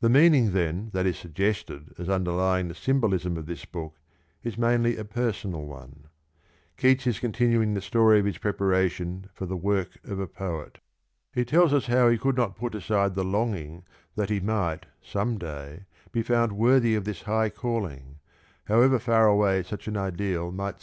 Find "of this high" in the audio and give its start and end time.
16.94-17.50